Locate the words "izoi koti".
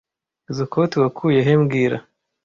0.49-0.95